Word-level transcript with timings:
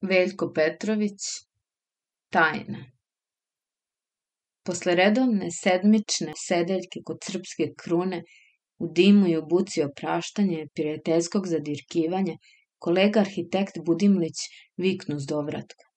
Veljko 0.00 0.52
Petrović 0.54 1.24
Tajna 2.30 2.84
Posle 4.64 4.94
redovne 4.94 5.48
sedmične 5.50 6.32
sedeljke 6.36 7.00
kod 7.04 7.24
srpske 7.24 7.66
krune, 7.82 8.20
u 8.78 8.88
dimu 8.98 9.26
i 9.28 9.36
u 9.36 9.42
buci 9.46 9.82
opraštanja 9.82 10.66
prijateljskog 10.74 11.46
zadirkivanja, 11.46 12.36
kolega 12.78 13.20
arhitekt 13.20 13.80
Budimlić 13.86 14.42
viknu 14.76 15.18
s 15.20 15.26
dovratka. 15.26 15.88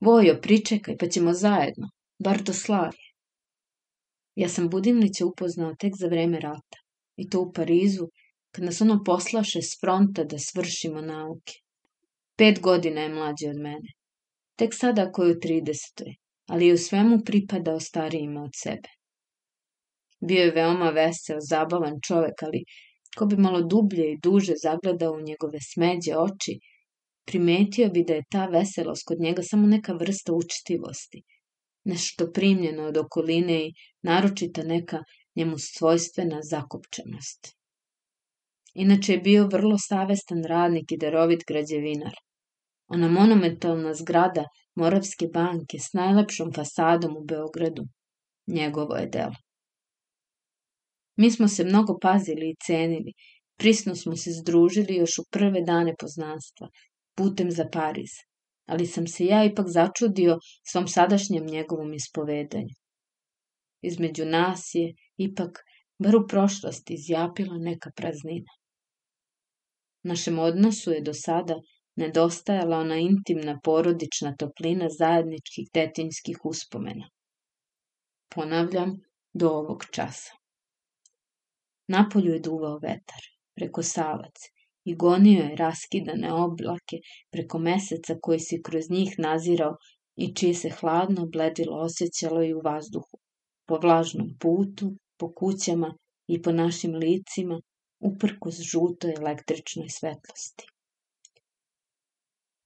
Vojo, 0.00 0.36
pričekaj, 0.42 0.96
pa 0.96 1.08
ćemo 1.08 1.32
zajedno, 1.32 1.88
bar 2.18 2.42
do 2.42 2.52
Slavije. 2.52 3.10
Ja 4.34 4.48
sam 4.48 4.68
Budimlića 4.68 5.26
upoznao 5.26 5.74
tek 5.74 5.96
za 5.96 6.06
vreme 6.06 6.40
rata, 6.40 6.78
i 7.16 7.28
to 7.28 7.40
u 7.40 7.52
Parizu, 7.52 8.08
kad 8.50 8.64
nas 8.64 8.80
ono 8.80 9.02
poslaše 9.04 9.62
s 9.62 9.80
fronta 9.80 10.24
da 10.24 10.38
svršimo 10.38 11.00
nauke. 11.00 11.58
Pet 12.40 12.60
godina 12.60 13.00
je 13.00 13.08
mlađi 13.08 13.48
od 13.48 13.56
mene. 13.56 13.90
Tek 14.56 14.74
sada 14.74 15.02
koju 15.12 15.34
30. 15.34 16.14
ali 16.48 16.66
je 16.66 16.74
u 16.74 16.78
svemu 16.78 17.18
pripadao 17.24 17.80
starijima 17.80 18.42
od 18.42 18.50
sebe. 18.62 18.88
Bio 20.28 20.44
je 20.44 20.50
veoma 20.50 20.88
vesel, 20.90 21.36
zabavan 21.40 21.98
čovek, 22.06 22.42
ali 22.42 22.62
ko 23.18 23.26
bi 23.26 23.36
malo 23.36 23.60
dublje 23.62 24.06
i 24.12 24.18
duže 24.22 24.54
zagledao 24.62 25.12
u 25.12 25.20
njegove 25.20 25.58
smeđe 25.72 26.16
oči, 26.16 26.54
primetio 27.26 27.88
bi 27.88 28.04
da 28.04 28.14
je 28.14 28.24
ta 28.30 28.46
veselost 28.46 29.04
kod 29.08 29.20
njega 29.20 29.42
samo 29.42 29.66
neka 29.66 29.92
vrsta 29.92 30.32
učtivosti, 30.32 31.22
nešto 31.84 32.30
primljeno 32.32 32.88
od 32.88 32.96
okoline 32.96 33.60
i 33.66 33.72
naročita 34.02 34.62
neka 34.62 35.02
njemu 35.36 35.58
svojstvena 35.58 36.40
zakopčanost. 36.42 37.52
Inače 38.74 39.12
je 39.12 39.18
bio 39.18 39.46
vrlo 39.46 39.78
savestan 39.78 40.44
radnik 40.44 40.92
i 40.92 40.96
darovit 40.96 41.44
građevinar. 41.46 42.14
Ona 42.90 43.08
monumentalna 43.08 43.94
zgrada 43.94 44.44
Moravske 44.74 45.26
banke 45.34 45.78
s 45.78 45.92
najlepšom 45.92 46.52
fasadom 46.52 47.16
u 47.16 47.24
Beogradu. 47.24 47.84
Njegovo 48.46 48.96
je 48.96 49.06
delo. 49.06 49.36
Mi 51.16 51.30
smo 51.30 51.48
se 51.48 51.64
mnogo 51.64 51.98
pazili 52.02 52.50
i 52.50 52.56
cenili, 52.66 53.12
prisno 53.56 53.94
smo 53.94 54.16
se 54.16 54.30
združili 54.32 54.96
još 54.96 55.18
u 55.18 55.24
prve 55.30 55.62
dane 55.62 55.94
poznanstva, 56.00 56.68
putem 57.16 57.50
za 57.50 57.68
Pariz, 57.72 58.10
ali 58.66 58.86
sam 58.86 59.06
se 59.06 59.24
ja 59.24 59.44
ipak 59.44 59.66
začudio 59.68 60.38
svom 60.70 60.88
sadašnjem 60.88 61.46
njegovom 61.46 61.92
ispovedanju. 61.94 62.74
Između 63.82 64.24
nas 64.24 64.74
je, 64.74 64.94
ipak, 65.16 65.58
bar 65.98 66.16
u 66.16 66.26
prošlosti, 66.28 66.94
izjapila 66.94 67.58
neka 67.58 67.90
praznina. 67.96 68.52
Našem 70.02 70.38
odnosu 70.38 70.92
je 70.92 71.00
do 71.00 71.14
sada 71.14 71.54
nedostajala 71.96 72.78
ona 72.78 72.96
intimna 72.96 73.58
porodična 73.64 74.34
toplina 74.36 74.88
zajedničkih 74.98 75.68
detinjskih 75.74 76.44
uspomena. 76.44 77.08
Ponavljam, 78.34 79.00
do 79.32 79.50
ovog 79.50 79.84
časa. 79.92 80.32
Napolju 81.88 82.32
je 82.32 82.40
duvao 82.40 82.78
vetar, 82.78 83.22
preko 83.54 83.82
savac, 83.82 84.50
i 84.84 84.94
gonio 84.96 85.42
je 85.42 85.56
raskidane 85.56 86.32
oblake 86.32 86.96
preko 87.32 87.58
meseca 87.58 88.16
koji 88.22 88.40
se 88.40 88.62
kroz 88.62 88.90
njih 88.90 89.14
nazirao 89.18 89.76
i 90.16 90.34
čije 90.34 90.54
se 90.54 90.70
hladno 90.70 91.26
bledilo 91.26 91.76
osjećalo 91.76 92.42
i 92.42 92.54
u 92.54 92.60
vazduhu, 92.64 93.18
po 93.66 93.78
vlažnom 93.82 94.28
putu, 94.40 94.92
po 95.18 95.32
kućama 95.34 95.94
i 96.26 96.42
po 96.42 96.52
našim 96.52 96.94
licima, 96.94 97.60
uprkos 98.00 98.60
žutoj 98.72 99.14
električnoj 99.14 99.88
svetlosti. 99.88 100.66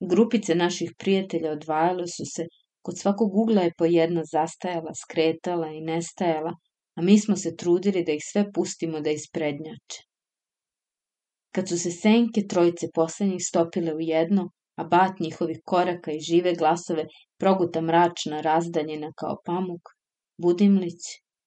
Grupice 0.09 0.55
naših 0.55 0.93
prijatelja 0.99 1.51
odvajale 1.53 2.07
su 2.07 2.25
se, 2.35 2.47
kod 2.83 2.99
svakog 2.99 3.37
ugla 3.37 3.63
je 3.63 3.75
po 3.79 3.85
jedna 3.85 4.23
zastajala, 4.33 4.93
skretala 4.95 5.69
i 5.69 5.81
nestajala, 5.81 6.53
a 6.97 7.03
mi 7.03 7.19
smo 7.19 7.37
se 7.37 7.57
trudili 7.57 8.05
da 8.05 8.13
ih 8.13 8.23
sve 8.33 8.53
pustimo 8.53 9.01
da 9.01 9.11
isprednjače. 9.11 10.03
Kad 11.55 11.69
su 11.69 11.79
se 11.79 11.91
senke 11.91 12.47
trojice 12.49 12.87
poslednjih 12.95 13.43
stopile 13.49 13.95
u 13.95 14.01
jedno, 14.01 14.51
a 14.77 14.85
bat 14.85 15.21
njihovih 15.21 15.61
koraka 15.65 16.13
i 16.13 16.21
žive 16.21 16.55
glasove 16.55 17.05
proguta 17.39 17.81
mračna 17.81 18.41
razdaljena 18.41 19.13
kao 19.17 19.37
pamuk, 19.45 19.95
Budimlić, 20.43 21.03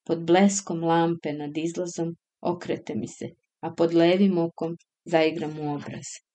pod 0.06 0.26
bleskom 0.26 0.84
lampe 0.84 1.34
nad 1.34 1.58
izlazom, 1.58 2.16
okrete 2.42 2.96
mi 2.96 3.08
se, 3.08 3.30
a 3.62 3.74
pod 3.78 3.94
levim 3.94 4.38
okom 4.38 4.78
zaigram 5.06 5.60
u 5.60 5.74
obraz. 5.76 6.27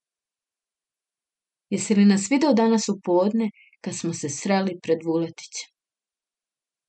Jesi 1.73 1.95
li 1.95 2.05
nas 2.05 2.31
video 2.31 2.53
danas 2.53 2.89
u 2.89 3.01
podne 3.05 3.51
kad 3.81 3.95
smo 3.97 4.15
se 4.15 4.29
sreli 4.29 4.79
pred 4.83 4.99
Vuletićem? 5.05 5.71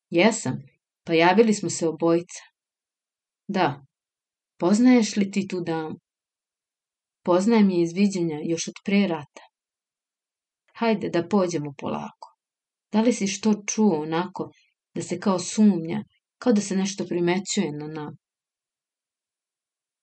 Jesam, 0.10 0.58
pa 1.04 1.14
javili 1.14 1.54
smo 1.54 1.70
se 1.70 1.88
obojica. 1.88 2.44
Da, 3.48 3.86
poznaješ 4.60 5.16
li 5.16 5.32
ti 5.32 5.48
tu 5.48 5.62
damu? 5.62 5.96
Poznajem 7.26 7.70
je 7.70 7.82
iz 7.82 7.94
viđenja 7.94 8.40
još 8.44 8.68
od 8.68 8.74
pre 8.86 9.08
rata. 9.08 9.46
Hajde 10.74 11.10
da 11.10 11.28
pođemo 11.28 11.74
polako. 11.78 12.36
Da 12.92 13.02
li 13.02 13.14
si 13.14 13.28
što 13.28 13.54
čuo 13.68 14.02
onako, 14.02 14.50
da 14.96 15.02
se 15.02 15.20
kao 15.20 15.40
sumnja, 15.40 16.04
kao 16.38 16.54
da 16.54 16.62
se 16.62 16.76
nešto 16.76 17.06
primećuje 17.06 17.72
na 17.72 17.88
nam? 17.88 18.18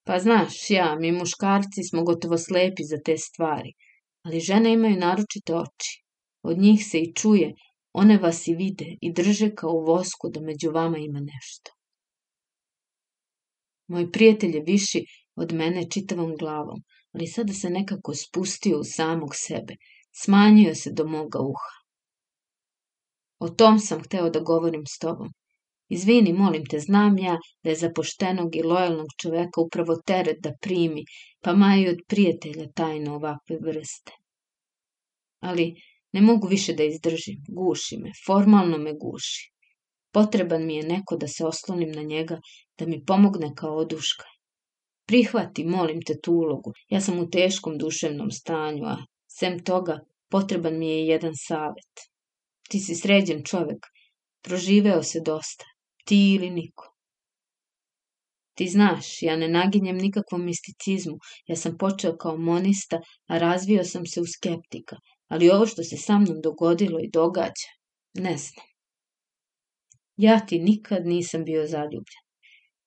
Pa 0.06 0.18
znaš, 0.18 0.70
ja, 0.70 0.96
mi 1.00 1.12
muškarci 1.12 1.82
smo 1.90 2.04
gotovo 2.04 2.38
slepi 2.38 2.82
za 2.90 2.96
te 3.04 3.18
stvari– 3.18 3.72
ali 4.22 4.40
žene 4.40 4.72
imaju 4.72 4.96
naročite 4.96 5.54
oči. 5.54 6.04
Od 6.42 6.58
njih 6.58 6.86
se 6.90 6.98
i 6.98 7.12
čuje, 7.14 7.54
one 7.92 8.18
vas 8.18 8.46
i 8.46 8.54
vide 8.54 8.96
i 9.00 9.12
drže 9.12 9.54
kao 9.54 9.70
u 9.70 9.84
vosku 9.84 10.28
da 10.28 10.40
među 10.40 10.70
vama 10.70 10.98
ima 10.98 11.20
nešto. 11.20 11.72
Moj 13.86 14.12
prijatelj 14.12 14.56
je 14.56 14.62
viši 14.66 15.04
od 15.36 15.52
mene 15.52 15.90
čitavom 15.90 16.36
glavom, 16.36 16.82
ali 17.12 17.26
sada 17.26 17.52
se 17.52 17.70
nekako 17.70 18.14
spustio 18.14 18.78
u 18.78 18.84
samog 18.84 19.30
sebe, 19.34 19.76
smanjio 20.22 20.74
se 20.74 20.92
do 20.92 21.06
moga 21.06 21.38
uha. 21.38 21.74
O 23.38 23.48
tom 23.48 23.78
sam 23.78 24.02
hteo 24.02 24.30
da 24.30 24.40
govorim 24.40 24.82
s 24.86 24.98
tobom. 24.98 25.32
Izvini, 25.90 26.32
molim 26.32 26.64
te, 26.70 26.78
znam 26.78 27.18
ja 27.18 27.36
da 27.64 27.70
je 27.70 27.76
za 27.76 27.88
poštenog 27.94 28.56
i 28.56 28.62
lojalnog 28.62 29.06
čoveka 29.22 29.60
upravo 29.60 29.96
teret 30.06 30.36
da 30.40 30.52
primi, 30.60 31.04
pa 31.42 31.52
maju 31.52 31.90
od 31.90 32.02
prijatelja 32.08 32.66
tajno 32.74 33.14
ovakve 33.14 33.56
vrste. 33.60 34.12
Ali 35.40 35.74
ne 36.12 36.20
mogu 36.20 36.48
više 36.48 36.72
da 36.72 36.84
izdržim, 36.84 37.40
guši 37.48 37.96
me, 37.96 38.12
formalno 38.26 38.78
me 38.78 38.92
guši. 38.92 39.50
Potreban 40.12 40.66
mi 40.66 40.76
je 40.76 40.82
neko 40.82 41.16
da 41.16 41.28
se 41.28 41.44
oslonim 41.46 41.90
na 41.92 42.02
njega, 42.02 42.38
da 42.78 42.86
mi 42.86 43.04
pomogne 43.04 43.50
kao 43.56 43.76
oduška. 43.76 44.24
Prihvati, 45.06 45.64
molim 45.64 46.02
te, 46.06 46.14
tu 46.22 46.32
ulogu. 46.32 46.72
Ja 46.88 47.00
sam 47.00 47.18
u 47.18 47.30
teškom 47.30 47.78
duševnom 47.78 48.30
stanju, 48.30 48.84
a 48.84 48.96
sem 49.38 49.58
toga, 49.64 49.98
potreban 50.30 50.78
mi 50.78 50.88
je 50.88 51.06
jedan 51.06 51.32
savet. 51.34 52.06
Ti 52.68 52.78
si 52.78 52.94
sređen 52.94 53.42
čovek, 53.44 53.86
proživeo 54.42 55.02
se 55.02 55.20
dosta, 55.20 55.64
ti 56.04 56.34
ili 56.34 56.50
niko. 56.50 56.96
Ti 58.54 58.68
znaš, 58.68 59.22
ja 59.22 59.36
ne 59.36 59.48
naginjem 59.48 59.96
nikakvom 59.96 60.44
misticizmu, 60.44 61.18
ja 61.46 61.56
sam 61.56 61.78
počeo 61.78 62.16
kao 62.16 62.36
monista, 62.36 63.00
a 63.26 63.38
razvio 63.38 63.84
sam 63.84 64.06
se 64.06 64.20
u 64.20 64.26
skeptika, 64.26 64.96
ali 65.28 65.50
ovo 65.50 65.66
što 65.66 65.84
se 65.84 65.96
sa 65.96 66.18
mnom 66.18 66.40
dogodilo 66.42 67.00
i 67.00 67.10
događa, 67.12 67.70
ne 68.14 68.36
znam. 68.36 68.66
Ja 70.16 70.46
ti 70.46 70.58
nikad 70.58 71.06
nisam 71.06 71.44
bio 71.44 71.66
zaljubljen. 71.66 72.24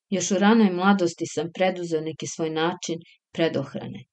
Još 0.10 0.32
u 0.32 0.38
ranoj 0.38 0.72
mladosti 0.74 1.26
sam 1.26 1.50
preduzeo 1.54 2.02
neki 2.02 2.28
svoj 2.28 2.50
način 2.50 3.00
predohrane. 3.32 4.04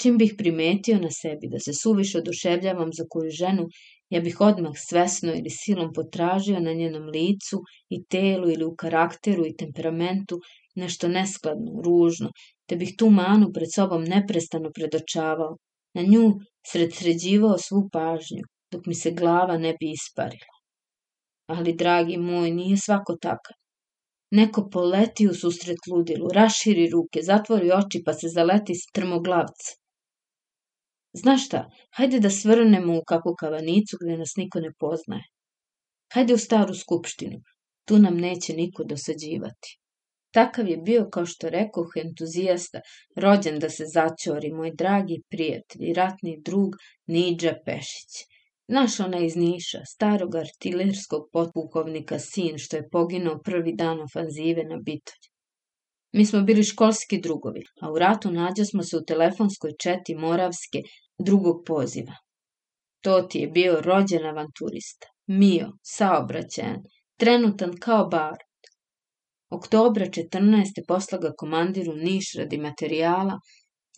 Čim 0.00 0.18
bih 0.18 0.34
primetio 0.38 0.98
na 0.98 1.10
sebi 1.10 1.48
da 1.52 1.58
se 1.58 1.72
suviše 1.82 2.18
oduševljavam 2.18 2.90
za 2.92 3.04
koju 3.08 3.30
ženu, 3.30 3.66
ja 4.10 4.20
bih 4.20 4.40
odmah 4.40 4.72
svesno 4.88 5.32
ili 5.32 5.50
silom 5.50 5.92
potražio 5.94 6.60
na 6.60 6.72
njenom 6.72 7.02
licu 7.02 7.62
i 7.88 8.04
telu 8.04 8.50
ili 8.50 8.64
u 8.64 8.74
karakteru 8.76 9.46
i 9.46 9.56
temperamentu 9.56 10.40
nešto 10.74 11.08
neskladno, 11.08 11.82
ružno, 11.84 12.30
te 12.66 12.76
bih 12.76 12.94
tu 12.98 13.10
manu 13.10 13.50
pred 13.54 13.68
sobom 13.74 14.04
neprestano 14.04 14.70
predočavao, 14.74 15.56
na 15.94 16.02
nju 16.02 16.32
sred 16.66 16.94
sređivao 16.94 17.58
svu 17.58 17.88
pažnju, 17.92 18.44
dok 18.72 18.86
mi 18.86 18.94
se 18.94 19.10
glava 19.10 19.58
ne 19.58 19.74
bi 19.80 19.90
isparila. 19.90 20.56
Ali, 21.46 21.74
dragi 21.74 22.16
moj, 22.16 22.50
nije 22.50 22.76
svako 22.76 23.16
takav. 23.22 23.56
Neko 24.30 24.68
poleti 24.72 25.26
u 25.28 25.34
susret 25.34 25.78
ludilu, 25.92 26.28
raširi 26.34 26.90
ruke, 26.90 27.22
zatvori 27.22 27.72
oči 27.72 28.02
pa 28.06 28.12
se 28.12 28.28
zaleti 28.28 28.74
strmoglavca. 28.74 29.74
Znaš 31.12 31.46
šta, 31.46 31.70
hajde 31.96 32.20
da 32.20 32.30
svrnemo 32.30 32.98
u 32.98 33.02
kakvu 33.06 33.34
kavanicu 33.34 33.96
gde 34.00 34.16
nas 34.16 34.36
niko 34.36 34.60
ne 34.60 34.72
poznaje. 34.78 35.24
Hajde 36.14 36.34
u 36.34 36.38
staru 36.38 36.74
skupštinu, 36.74 37.40
tu 37.84 37.98
nam 37.98 38.16
neće 38.16 38.54
niko 38.54 38.84
dosađivati. 38.84 39.78
Takav 40.32 40.68
je 40.68 40.76
bio, 40.76 41.08
kao 41.12 41.26
što 41.26 41.48
rekoh, 41.50 41.92
entuzijasta, 41.96 42.80
rođen 43.16 43.58
da 43.58 43.70
se 43.70 43.86
začori, 43.86 44.52
moj 44.52 44.70
dragi 44.74 45.22
prijatelj 45.30 45.88
i 45.88 45.94
ratni 45.94 46.40
drug 46.44 46.76
Niđa 47.06 47.54
Pešić. 47.64 48.20
Znaš 48.68 49.00
ona 49.00 49.18
iz 49.18 49.36
Niša, 49.36 49.80
starog 49.84 50.34
artiljerskog 50.34 51.28
potpukovnika 51.32 52.18
sin 52.18 52.58
što 52.58 52.76
je 52.76 52.88
poginuo 52.88 53.40
prvi 53.44 53.74
dan 53.74 54.00
ofanzive 54.00 54.64
na 54.64 54.76
Bitolj. 54.76 55.29
Mi 56.12 56.26
smo 56.26 56.42
bili 56.42 56.64
školski 56.64 57.20
drugovi, 57.20 57.62
a 57.82 57.92
u 57.92 57.98
ratu 57.98 58.30
nađa 58.30 58.64
smo 58.64 58.82
se 58.82 58.96
u 58.96 59.04
telefonskoj 59.04 59.72
četi 59.82 60.14
Moravske 60.14 60.82
drugog 61.18 61.62
poziva. 61.66 62.14
To 63.00 63.22
ti 63.22 63.38
je 63.38 63.48
bio 63.48 63.80
rođen 63.80 64.26
avanturista, 64.26 65.06
mio, 65.26 65.72
saobraćajan, 65.82 66.82
trenutan 67.16 67.72
kao 67.80 68.06
bar, 68.06 68.36
Oktobra 69.50 70.06
14. 70.06 70.84
posla 70.88 71.18
ga 71.18 71.30
komandiru 71.38 71.94
Niš 71.96 72.34
radi 72.38 72.58
materijala 72.58 73.40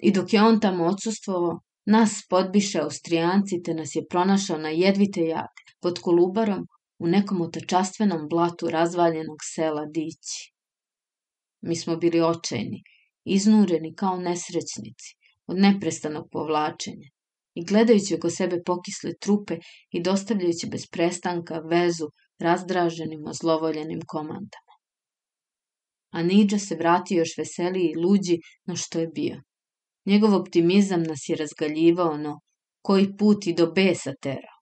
i 0.01 0.13
dok 0.13 0.33
je 0.33 0.43
on 0.43 0.61
tamo 0.61 0.85
odsustvovao, 0.85 1.59
nas 1.87 2.27
podbiše 2.31 2.79
Austrijanci 2.81 3.63
te 3.65 3.75
nas 3.75 3.95
je 3.95 4.07
pronašao 4.11 4.59
na 4.59 4.69
jedvite 4.69 5.21
jake 5.21 5.63
pod 5.81 5.99
Kolubarom 5.99 6.67
u 6.99 7.07
nekom 7.07 7.41
otačastvenom 7.41 8.29
blatu 8.29 8.71
razvaljenog 8.71 9.39
sela 9.55 9.85
Dići. 9.87 10.52
Mi 11.63 11.77
smo 11.77 11.97
bili 11.97 12.21
očajni, 12.21 12.83
iznureni 13.25 13.95
kao 13.95 14.17
nesrećnici 14.17 15.15
od 15.47 15.59
neprestanog 15.59 16.29
povlačenja 16.31 17.09
i 17.55 17.65
gledajući 17.65 18.15
oko 18.15 18.31
sebe 18.31 18.63
pokisle 18.67 19.13
trupe 19.21 19.59
i 19.91 20.03
dostavljajući 20.03 20.67
bez 20.67 20.87
prestanka 20.87 21.59
vezu 21.59 22.09
razdraženim, 22.39 23.27
ozlovoljenim 23.27 24.01
komandama 24.07 24.73
a 26.13 26.23
Niđa 26.23 26.59
se 26.59 26.75
vratio 26.75 27.19
još 27.19 27.39
veseliji 27.39 27.91
i 27.91 27.99
luđi 27.99 28.39
no 28.65 28.77
što 28.77 29.01
je 29.01 29.07
bio. 29.07 29.43
Njegov 30.07 30.35
optimizam 30.35 31.03
nas 31.03 31.29
je 31.29 31.37
razgaljivao, 31.37 32.17
no 32.17 32.41
koji 32.83 33.17
put 33.17 33.47
i 33.47 33.55
do 33.55 33.67
besa 33.67 34.13
terao. 34.21 34.59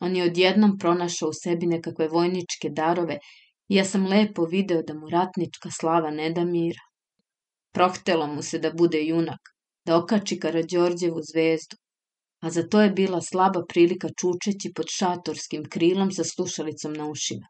On 0.00 0.16
je 0.16 0.24
odjednom 0.24 0.78
pronašao 0.78 1.28
u 1.28 1.32
sebi 1.32 1.66
nekakve 1.66 2.08
vojničke 2.08 2.68
darove 2.70 3.18
ja 3.68 3.84
sam 3.84 4.06
lepo 4.06 4.44
video 4.44 4.82
da 4.82 4.94
mu 4.94 5.08
ratnička 5.10 5.70
slava 5.70 6.10
ne 6.10 6.30
da 6.30 6.44
mira. 6.44 6.84
Prohtelo 7.72 8.26
mu 8.26 8.42
se 8.42 8.58
da 8.58 8.70
bude 8.72 9.02
junak, 9.04 9.40
da 9.84 9.96
okači 9.96 10.38
Karadžorđevu 10.40 11.20
zvezdu, 11.32 11.76
a 12.42 12.50
za 12.50 12.68
to 12.68 12.80
je 12.80 12.90
bila 12.90 13.20
slaba 13.22 13.64
prilika 13.68 14.08
čučeći 14.08 14.72
pod 14.76 14.86
šatorskim 14.98 15.68
krilom 15.70 16.12
sa 16.12 16.24
slušalicom 16.24 16.92
na 16.92 17.08
ušima 17.10 17.46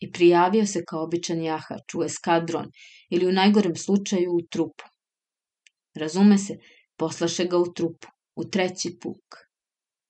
i 0.00 0.12
prijavio 0.12 0.66
se 0.66 0.84
kao 0.84 1.02
običan 1.04 1.42
jahač 1.42 1.94
u 1.94 2.04
eskadron 2.04 2.70
ili 3.10 3.26
u 3.26 3.32
najgorem 3.32 3.76
slučaju 3.76 4.32
u 4.32 4.42
trupu. 4.50 4.84
Razume 5.94 6.38
se, 6.38 6.58
poslaše 6.96 7.44
ga 7.44 7.58
u 7.58 7.72
trupu, 7.72 8.08
u 8.36 8.44
treći 8.44 8.98
puk. 9.00 9.36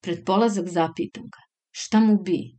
Pred 0.02 0.25
polazak 0.26 0.69
zapitam 0.69 1.25
ga, 1.25 1.38
šta 1.70 2.00
mu 2.00 2.19
bi? 2.23 2.58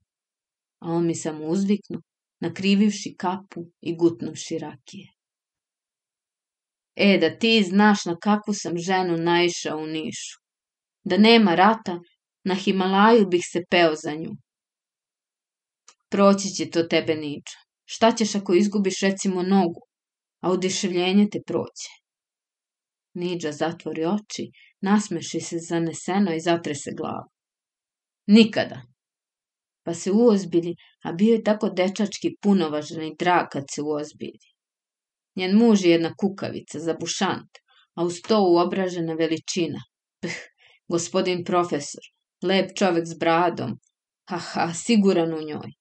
A 0.80 0.92
on 0.92 1.06
mi 1.06 1.16
samo 1.16 1.46
uzviknu, 1.46 2.02
nakrivivši 2.40 3.16
kapu 3.18 3.66
i 3.82 3.96
gutnuvši 3.96 4.58
rakije. 4.58 5.08
E, 6.96 7.18
da 7.18 7.38
ti 7.38 7.64
znaš 7.64 8.06
na 8.06 8.16
kakvu 8.18 8.54
sam 8.54 8.78
ženu 8.78 9.18
naišao 9.18 9.78
u 9.78 9.88
Nišu. 9.88 10.40
Da 11.04 11.18
nema 11.18 11.56
rata, 11.56 12.00
na 12.44 12.56
Himalaju 12.56 13.28
bih 13.28 13.42
se 13.52 13.64
peo 13.70 13.96
za 13.96 14.16
nju. 14.16 14.32
Proći 16.10 16.48
će 16.48 16.70
to 16.70 16.84
tebe 16.84 17.16
niča. 17.16 17.58
Šta 17.86 18.12
ćeš 18.12 18.36
ako 18.36 18.54
izgubiš 18.54 19.00
recimo 19.02 19.44
nogu, 19.44 19.82
a 20.42 20.52
udeševljenje 20.52 21.28
te 21.32 21.40
proće? 21.48 21.90
Niđa 23.14 23.52
zatvori 23.52 24.06
oči, 24.06 24.52
nasmeši 24.82 25.40
se 25.40 25.58
zaneseno 25.70 26.34
i 26.34 26.40
zatrese 26.40 26.92
glavu. 26.98 27.30
Nikada. 28.28 28.82
Pa 29.90 29.94
se 29.94 30.12
uozbilji, 30.12 30.76
a 31.04 31.12
bio 31.14 31.34
je 31.34 31.44
tako 31.44 31.70
dečački 31.70 32.30
punovažan 32.42 33.04
i 33.04 33.16
drag 33.20 33.48
kad 33.52 33.64
se 33.76 33.82
uozbilji. 33.82 34.50
Njen 35.36 35.56
muž 35.58 35.86
je 35.86 35.92
jedna 35.92 36.12
kukavica, 36.14 36.80
zabušant, 36.80 37.58
a 37.96 38.04
uz 38.06 38.20
to 38.28 38.38
uobražena 38.52 39.14
veličina. 39.14 39.82
Ph, 40.22 40.36
gospodin 40.88 41.42
profesor, 41.44 42.06
lep 42.44 42.76
čovek 42.78 43.08
s 43.08 43.18
bradom, 43.18 43.74
haha, 44.30 44.68
siguran 44.74 45.34
u 45.34 45.42
njoj. 45.42 45.74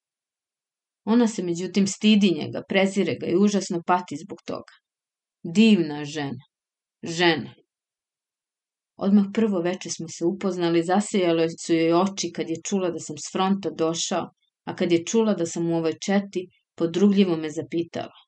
Ona 1.04 1.28
se 1.28 1.42
međutim 1.42 1.86
stidi 1.86 2.30
njega, 2.40 2.62
prezire 2.68 3.16
ga 3.20 3.26
i 3.26 3.36
užasno 3.36 3.82
pati 3.86 4.16
zbog 4.16 4.38
toga. 4.46 4.72
Divna 5.42 6.04
žena. 6.04 6.48
Žena. 7.02 7.54
Odmah 8.98 9.24
prvo 9.34 9.60
veče 9.62 9.90
smo 9.90 10.08
se 10.08 10.24
upoznali, 10.24 10.82
zasejale 10.82 11.46
su 11.64 11.74
joj 11.74 11.92
oči 11.92 12.32
kad 12.36 12.48
je 12.50 12.56
čula 12.68 12.90
da 12.90 12.98
sam 12.98 13.16
s 13.16 13.32
fronta 13.32 13.70
došao, 13.70 14.30
a 14.64 14.76
kad 14.76 14.92
je 14.92 15.04
čula 15.04 15.34
da 15.34 15.46
sam 15.46 15.70
u 15.70 15.76
ovoj 15.76 15.94
četi, 16.06 16.48
podrugljivo 16.76 17.36
me 17.36 17.50
zapitala. 17.50 18.18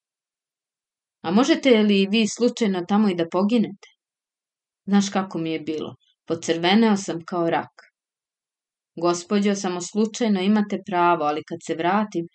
A 1.22 1.30
možete 1.30 1.70
li 1.70 2.06
vi 2.10 2.28
slučajno 2.28 2.84
tamo 2.88 3.10
i 3.10 3.14
da 3.14 3.28
poginete? 3.28 3.88
Znaš 4.86 5.10
kako 5.10 5.38
mi 5.38 5.52
je 5.52 5.60
bilo? 5.60 5.94
Pocrveneo 6.26 6.96
sam 6.96 7.24
kao 7.24 7.50
rak. 7.50 7.90
Gospodjo, 8.96 9.54
samo 9.54 9.80
slučajno 9.80 10.40
imate 10.40 10.78
pravo, 10.86 11.24
ali 11.24 11.44
kad 11.44 11.58
se 11.66 11.74
vratim, 11.74 12.28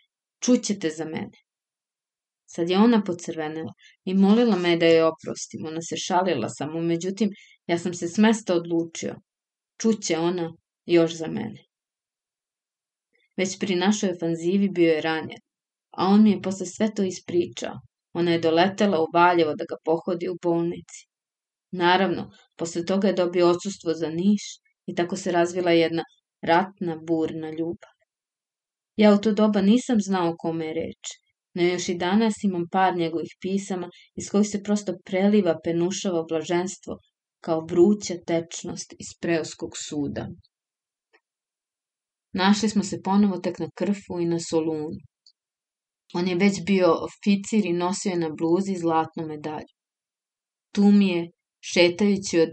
čućete 0.44 0.90
za 0.90 1.06
mene. 1.06 1.46
Sad 2.46 2.70
je 2.70 2.78
ona 2.78 3.04
pocrvenela 3.04 3.74
i 4.06 4.14
molila 4.14 4.56
me 4.56 4.78
da 4.78 4.86
je 4.86 5.06
oprostim. 5.06 5.66
Ona 5.66 5.82
se 5.82 5.98
šalila 5.98 6.50
samo, 6.50 6.82
međutim, 6.82 7.30
ja 7.68 7.78
sam 7.78 7.94
se 7.94 8.08
s 8.08 8.18
mesta 8.18 8.56
odlučio. 8.56 9.16
Čuće 9.82 10.18
ona 10.18 10.54
još 10.86 11.16
za 11.18 11.28
mene. 11.28 11.66
Već 13.38 13.60
pri 13.60 13.76
našoj 13.76 14.10
ofanzivi 14.10 14.70
bio 14.70 14.92
je 14.92 15.02
ranjen, 15.02 15.42
a 15.92 16.08
on 16.08 16.24
mi 16.24 16.32
je 16.32 16.42
posle 16.42 16.66
sve 16.66 16.94
to 16.94 17.04
ispričao. 17.04 17.74
Ona 18.14 18.32
je 18.32 18.40
doletela 18.40 19.02
u 19.02 19.08
Valjevo 19.14 19.54
da 19.56 19.66
ga 19.70 19.76
pohodi 19.86 20.30
u 20.30 20.38
bolnici. 20.42 21.08
Naravno, 21.72 22.32
posle 22.56 22.86
toga 22.86 23.08
je 23.08 23.14
dobio 23.14 23.48
odsustvo 23.48 23.94
za 23.94 24.10
Niš 24.10 24.42
i 24.86 24.96
tako 24.96 25.16
se 25.16 25.32
razvila 25.32 25.72
jedna 25.72 26.04
ratna, 26.42 26.96
burna 27.08 27.50
ljubav. 27.50 27.96
Ja 28.96 29.14
u 29.14 29.18
to 29.18 29.32
doba 29.32 29.62
nisam 29.62 29.98
znao 30.00 30.36
kome 30.38 30.66
je 30.66 30.74
reč, 30.74 31.04
no 31.54 31.64
još 31.64 31.90
i 31.90 31.96
danas 31.96 32.34
imam 32.44 32.68
par 32.72 32.98
njegovih 32.98 33.36
pisama 33.42 33.90
iz 34.16 34.30
kojih 34.30 34.48
se 34.50 34.64
prosto 34.64 34.94
preliva 35.06 35.60
penušavo 35.64 36.24
blaženstvo 36.30 37.00
kao 37.46 37.66
vruća 37.70 38.16
tečnost 38.28 38.94
iz 38.94 39.10
preoskog 39.22 39.72
suda. 39.88 40.28
Našli 42.34 42.70
smo 42.70 42.84
se 42.84 43.02
ponovo 43.04 43.38
tek 43.38 43.60
na 43.60 43.70
krfu 43.78 44.20
i 44.22 44.25
na 44.25 44.40
solunu. 44.40 45.00
On 46.14 46.28
je 46.28 46.36
već 46.36 46.64
bio 46.66 46.88
oficir 47.08 47.66
i 47.66 47.74
nosio 47.74 48.10
je 48.10 48.20
na 48.20 48.30
bluzi 48.30 48.75
zlatnu 48.75 49.28
medalju. 49.28 49.74
Tu 50.74 50.92
mi 50.92 51.08
je, 51.08 51.32
šetajući 51.64 52.40
od 52.40 52.50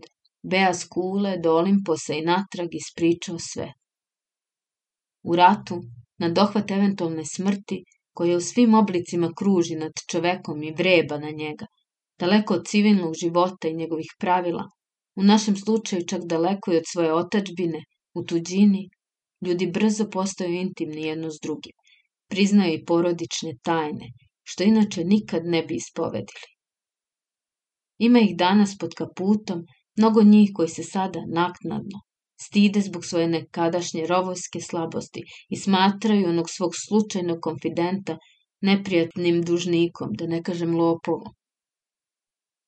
Bea 0.50 0.74
Skule 0.74 1.36
do 1.42 1.54
Olimposa 1.54 2.14
i 2.14 2.24
natrag, 2.24 2.68
ispričao 2.72 3.36
sve. 3.38 3.72
U 5.22 5.36
ratu 5.36 5.80
na 6.18 6.28
dohvat 6.28 6.70
eventualne 6.70 7.24
smrti, 7.24 7.84
koja 8.14 8.36
u 8.36 8.40
svim 8.40 8.74
oblicima 8.74 9.32
kruži 9.38 9.74
nad 9.74 9.92
čovekom 10.10 10.62
i 10.62 10.74
vreba 10.78 11.18
na 11.18 11.30
njega, 11.30 11.66
daleko 12.18 12.54
od 12.54 12.66
civilnog 12.66 13.14
života 13.22 13.68
i 13.68 13.76
njegovih 13.76 14.14
pravila, 14.18 14.64
u 15.16 15.22
našem 15.22 15.56
slučaju 15.56 16.06
čak 16.08 16.22
daleko 16.24 16.72
i 16.72 16.76
od 16.76 16.82
svoje 16.92 17.14
otačbine, 17.14 17.84
u 18.14 18.24
tuđini, 18.24 18.88
ljudi 19.46 19.66
brzo 19.66 20.10
postaju 20.10 20.54
intimni 20.54 21.02
jedno 21.02 21.30
s 21.30 21.38
drugim, 21.42 21.72
priznaju 22.28 22.74
i 22.74 22.84
porodične 22.84 23.52
tajne, 23.62 24.08
što 24.42 24.64
inače 24.64 25.04
nikad 25.04 25.42
ne 25.44 25.62
bi 25.62 25.74
ispovedili. 25.74 26.48
Ima 27.98 28.20
ih 28.20 28.36
danas 28.36 28.78
pod 28.78 28.94
kaputom, 28.94 29.66
mnogo 29.98 30.22
njih 30.22 30.50
koji 30.54 30.68
se 30.68 30.82
sada 30.82 31.20
naknadno, 31.34 32.00
stide 32.40 32.80
zbog 32.80 33.04
svoje 33.04 33.28
nekadašnje 33.28 34.06
rovojske 34.06 34.60
slabosti 34.60 35.22
i 35.48 35.56
smatraju 35.56 36.28
onog 36.28 36.50
svog 36.50 36.72
slučajnog 36.86 37.38
konfidenta 37.42 38.18
neprijatnim 38.60 39.42
dužnikom, 39.42 40.08
da 40.12 40.26
ne 40.26 40.42
kažem 40.42 40.76
lopovom. 40.76 41.34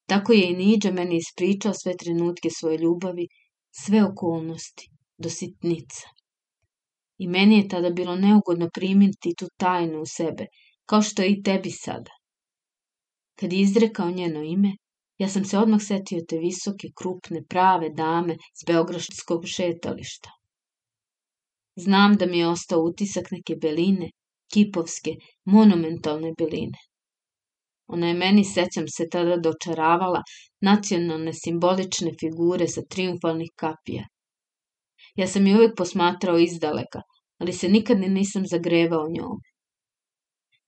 Tako 0.07 0.33
je 0.33 0.51
i 0.51 0.57
Niđa 0.57 0.91
meni 0.91 1.17
ispričao 1.17 1.75
sve 1.75 1.97
trenutke 1.97 2.49
svoje 2.51 2.79
ljubavi, 2.79 3.27
sve 3.71 4.05
okolnosti, 4.05 4.89
do 5.19 5.31
sitnica. 5.31 6.09
I 7.19 7.29
meni 7.29 7.57
je 7.57 7.69
tada 7.69 7.91
bilo 7.91 8.17
neugodno 8.17 8.69
primiti 8.75 9.35
tu 9.39 9.49
tajnu 9.57 10.01
u 10.01 10.07
sebe, 10.07 10.47
kao 10.87 11.03
što 11.03 11.23
je 11.23 11.33
i 11.33 11.43
tebi 11.43 11.71
sada. 11.71 12.11
Kad 13.35 13.53
je 13.53 13.61
izrekao 13.61 14.11
njeno 14.11 14.43
ime, 14.43 14.77
Ja 15.19 15.29
sam 15.29 15.45
se 15.45 15.59
odmah 15.59 15.83
setio 15.83 16.25
te 16.29 16.39
visoke, 16.39 16.89
krupne, 16.99 17.43
prave 17.49 17.91
dame 17.91 18.35
s 18.35 18.65
Beogradskog 18.67 19.47
šetališta. 19.47 20.31
Znam 21.77 22.17
da 22.17 22.27
mi 22.27 22.39
je 22.39 22.49
ostao 22.49 22.81
utisak 22.81 23.31
neke 23.31 23.57
beline, 23.63 24.11
kipovske, 24.53 25.15
monumentalne 25.45 26.33
beline. 26.39 26.79
Ona 27.87 28.09
je 28.09 28.15
meni, 28.15 28.45
sećam 28.45 28.85
se, 28.89 29.09
tada 29.13 29.37
dočaravala 29.37 30.23
nacionalne 30.61 31.33
simbolične 31.33 32.11
figure 32.21 32.69
sa 32.69 32.83
triumfalnih 32.91 33.51
kapija. 33.57 34.05
Ja 35.15 35.27
sam 35.27 35.47
je 35.47 35.57
uvijek 35.57 35.77
posmatrao 35.77 36.39
izdaleka, 36.39 37.03
ali 37.39 37.53
se 37.53 37.69
nikad 37.69 37.99
nisam 37.99 38.47
zagrevao 38.47 39.09
njom. 39.17 39.37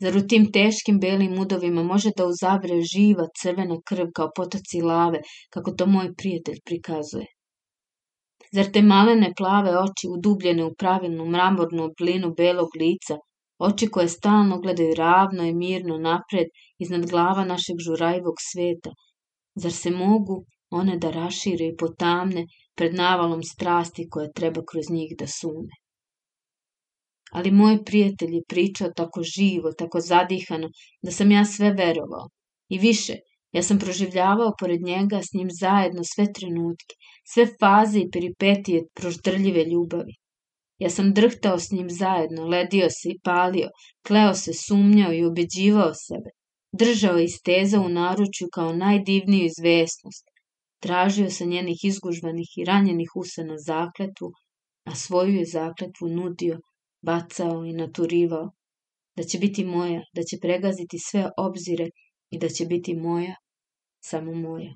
Zar 0.00 0.16
u 0.16 0.26
tim 0.28 0.52
teškim 0.52 0.98
belim 1.00 1.38
udovima 1.38 1.82
može 1.82 2.10
da 2.16 2.26
uzavre 2.26 2.80
živa 2.92 3.26
crvena 3.42 3.76
krv 3.88 4.10
kao 4.14 4.30
potoci 4.36 4.80
lave, 4.80 5.20
kako 5.50 5.72
to 5.72 5.86
moj 5.86 6.10
prijatelj 6.14 6.58
prikazuje? 6.64 7.26
Zar 8.52 8.68
te 8.72 8.82
malene 8.82 9.32
plave 9.38 9.72
oči 9.78 10.10
udubljene 10.16 10.64
u 10.64 10.74
pravilnu 10.74 11.24
mramornu 11.30 11.84
oblinu 11.84 12.34
belog 12.36 12.76
lica, 12.80 13.16
oči 13.58 13.88
koje 13.88 14.08
stalno 14.08 14.60
gledaju 14.60 14.94
ravno 14.94 15.44
i 15.44 15.54
mirno 15.54 15.98
napred 15.98 16.46
iznad 16.78 17.06
glava 17.10 17.44
našeg 17.44 17.76
žurajivog 17.86 18.34
sveta, 18.52 18.90
zar 19.54 19.72
se 19.72 19.90
mogu 19.90 20.44
one 20.70 20.98
da 20.98 21.10
rašire 21.10 21.66
i 21.66 21.76
potamne 21.76 22.46
pred 22.74 22.94
navalom 22.94 23.42
strasti 23.42 24.08
koje 24.10 24.32
treba 24.32 24.62
kroz 24.72 24.90
njih 24.90 25.16
da 25.18 25.26
sume? 25.26 25.86
ali 27.36 27.50
moj 27.50 27.84
prijatelj 27.84 28.34
je 28.34 28.42
pričao 28.48 28.90
tako 28.96 29.22
živo, 29.22 29.72
tako 29.72 30.00
zadihano, 30.00 30.68
da 31.02 31.10
sam 31.10 31.30
ja 31.30 31.44
sve 31.44 31.70
verovao. 31.72 32.28
I 32.68 32.78
više, 32.78 33.14
ja 33.52 33.62
sam 33.62 33.78
proživljavao 33.78 34.52
pored 34.60 34.82
njega 34.82 35.20
s 35.22 35.34
njim 35.34 35.48
zajedno 35.60 36.02
sve 36.04 36.32
trenutke, 36.32 36.94
sve 37.32 37.46
faze 37.60 37.98
i 38.00 38.10
peripetije 38.12 38.82
proždrljive 38.94 39.64
ljubavi. 39.64 40.14
Ja 40.78 40.90
sam 40.90 41.14
drhtao 41.14 41.58
s 41.58 41.70
njim 41.70 41.90
zajedno, 41.90 42.46
ledio 42.46 42.88
se 42.90 43.08
i 43.08 43.18
palio, 43.24 43.68
kleo 44.06 44.34
se, 44.34 44.52
sumnjao 44.52 45.12
i 45.12 45.24
ubeđivao 45.24 45.92
sebe. 45.94 46.30
Držao 46.72 47.18
i 47.18 47.28
stezao 47.28 47.84
u 47.84 47.88
naručju 47.88 48.48
kao 48.52 48.72
najdivniju 48.72 49.44
izvesnost. 49.44 50.24
Tražio 50.82 51.30
sa 51.30 51.44
njenih 51.44 51.84
izgužvanih 51.84 52.48
i 52.56 52.64
ranjenih 52.64 53.10
usana 53.16 53.58
zakletvu, 53.58 54.30
a 54.84 54.94
svoju 54.94 55.34
je 55.34 55.44
zakletvu 55.44 56.08
nudio 56.08 56.60
bacao 57.02 57.64
i 57.64 57.72
naturivao, 57.72 58.50
da 59.16 59.22
će 59.22 59.38
biti 59.38 59.64
moja, 59.64 60.02
da 60.14 60.22
će 60.22 60.36
pregaziti 60.42 60.98
sve 60.98 61.30
obzire 61.36 61.88
i 62.30 62.38
da 62.38 62.48
će 62.48 62.66
biti 62.66 62.94
moja, 62.94 63.34
samo 64.00 64.32
moja. 64.34 64.74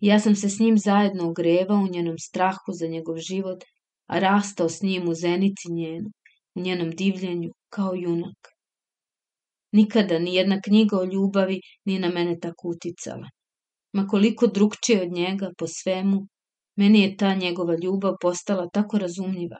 Ja 0.00 0.20
sam 0.20 0.36
se 0.36 0.48
s 0.48 0.58
njim 0.58 0.78
zajedno 0.78 1.28
ogrevao 1.28 1.78
u 1.78 1.88
njenom 1.88 2.18
strahu 2.18 2.72
za 2.72 2.86
njegov 2.86 3.16
život, 3.16 3.64
a 4.06 4.18
rastao 4.18 4.68
s 4.68 4.82
njim 4.82 5.08
u 5.08 5.14
zenici 5.14 5.72
njenu, 5.72 6.10
u 6.54 6.60
njenom 6.60 6.90
divljenju, 6.90 7.50
kao 7.68 7.94
junak. 7.94 8.48
Nikada 9.72 10.18
ni 10.18 10.34
jedna 10.34 10.60
knjiga 10.60 10.98
o 10.98 11.04
ljubavi 11.04 11.60
nije 11.84 12.00
na 12.00 12.08
mene 12.08 12.38
tako 12.40 12.68
uticala. 12.68 13.28
Ma 13.92 14.06
koliko 14.06 14.46
drugčije 14.46 15.02
od 15.02 15.12
njega 15.12 15.50
po 15.58 15.66
svemu, 15.66 16.26
meni 16.76 17.00
je 17.00 17.16
ta 17.16 17.34
njegova 17.34 17.76
ljubav 17.82 18.14
postala 18.20 18.68
tako 18.72 18.98
razumljiva, 18.98 19.56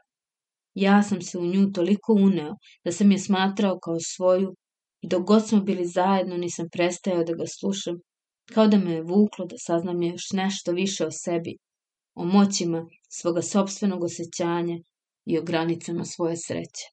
Ja 0.76 1.02
sam 1.02 1.22
se 1.22 1.38
u 1.38 1.46
nju 1.46 1.72
toliko 1.72 2.12
uneo 2.12 2.54
da 2.84 2.92
sam 2.92 3.12
je 3.12 3.18
smatrao 3.18 3.78
kao 3.78 4.00
svoju 4.00 4.54
i 5.02 5.08
dok 5.08 5.22
god 5.26 5.48
smo 5.48 5.60
bili 5.60 5.86
zajedno 5.86 6.36
nisam 6.36 6.66
prestajao 6.72 7.24
da 7.24 7.34
ga 7.34 7.46
slušam, 7.46 7.96
kao 8.54 8.66
da 8.66 8.78
me 8.78 8.92
je 8.92 9.02
vuklo 9.02 9.46
da 9.46 9.56
saznam 9.58 10.02
još 10.02 10.26
nešto 10.32 10.72
više 10.72 11.06
o 11.06 11.10
sebi, 11.10 11.56
o 12.16 12.24
moćima 12.24 12.86
svoga 13.08 13.42
sobstvenog 13.42 14.04
osjećanja 14.04 14.76
i 15.24 15.38
o 15.38 15.42
granicama 15.42 16.04
svoje 16.04 16.36
sreće. 16.36 16.86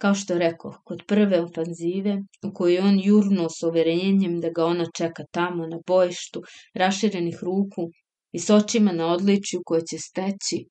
Kao 0.00 0.14
što 0.14 0.38
rekao, 0.38 0.72
kod 0.84 1.02
prve 1.06 1.40
ofanzive, 1.40 2.22
u 2.46 2.52
kojoj 2.54 2.78
on 2.78 3.00
jurnuo 3.00 3.48
s 3.48 3.62
overenjem 3.62 4.40
da 4.40 4.50
ga 4.50 4.64
ona 4.64 4.86
čeka 4.96 5.24
tamo 5.30 5.66
na 5.66 5.78
bojištu, 5.86 6.42
raširenih 6.74 7.38
ruku 7.42 7.90
i 8.32 8.38
s 8.38 8.50
očima 8.50 8.92
na 8.92 9.06
odličju 9.06 9.60
koje 9.64 9.80
će 9.80 9.98
steći, 9.98 10.64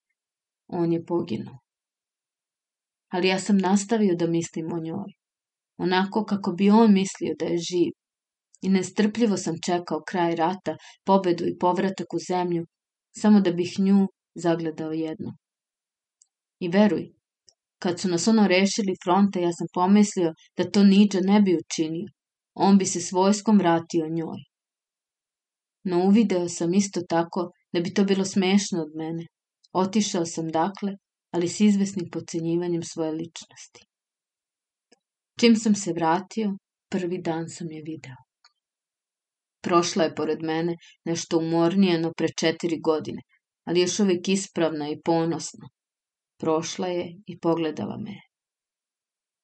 on 0.67 0.93
je 0.93 1.05
poginuo. 1.05 1.57
Ali 3.09 3.27
ja 3.27 3.39
sam 3.39 3.57
nastavio 3.57 4.15
da 4.15 4.27
mislim 4.27 4.73
o 4.73 4.79
njoj, 4.79 5.11
onako 5.77 6.25
kako 6.25 6.51
bi 6.51 6.69
on 6.69 6.93
mislio 6.93 7.35
da 7.39 7.45
je 7.45 7.57
živ. 7.57 8.02
I 8.63 8.69
nestrpljivo 8.69 9.37
sam 9.37 9.55
čekao 9.65 10.03
kraj 10.07 10.35
rata, 10.35 10.75
pobedu 11.05 11.45
i 11.47 11.57
povratak 11.57 12.13
u 12.13 12.19
zemlju, 12.27 12.65
samo 13.17 13.41
da 13.41 13.51
bih 13.51 13.73
nju 13.79 14.07
zagledao 14.35 14.91
jedno. 14.91 15.33
I 16.59 16.69
veruj, 16.69 17.09
kad 17.79 17.99
su 17.99 18.07
nas 18.07 18.27
ono 18.27 18.47
rešili 18.47 18.95
fronte, 19.03 19.41
ja 19.41 19.51
sam 19.51 19.67
pomislio 19.73 20.33
da 20.57 20.71
to 20.71 20.83
Niđa 20.83 21.19
ne 21.21 21.41
bi 21.41 21.57
učinio. 21.65 22.07
On 22.53 22.77
bi 22.77 22.85
se 22.85 23.01
s 23.01 23.11
vojskom 23.11 23.57
vratio 23.57 24.09
njoj. 24.09 24.41
No 25.83 26.05
uvideo 26.07 26.49
sam 26.49 26.73
isto 26.73 27.01
tako 27.09 27.51
da 27.73 27.79
bi 27.79 27.93
to 27.93 28.03
bilo 28.03 28.25
smešno 28.25 28.81
od 28.81 28.95
mene, 28.95 29.27
Otišao 29.73 30.25
sam 30.25 30.47
dakle, 30.47 30.91
ali 31.31 31.47
s 31.47 31.59
izvesnim 31.59 32.09
pocenjivanjem 32.11 32.83
svoje 32.83 33.11
ličnosti. 33.11 33.85
Čim 35.39 35.55
sam 35.55 35.75
se 35.75 35.93
vratio, 35.93 36.57
prvi 36.89 37.21
dan 37.21 37.49
sam 37.49 37.71
je 37.71 37.81
video. 37.81 38.15
Prošla 39.63 40.03
je 40.03 40.15
pored 40.15 40.41
mene 40.43 40.75
nešto 41.05 41.37
umornijeno 41.37 42.11
pre 42.17 42.27
četiri 42.39 42.79
godine, 42.79 43.21
ali 43.65 43.81
još 43.81 43.99
uvijek 43.99 44.29
ispravna 44.29 44.89
i 44.89 45.01
ponosna. 45.01 45.69
Prošla 46.39 46.87
je 46.87 47.15
i 47.25 47.39
pogledala 47.39 47.97
me. 47.97 48.15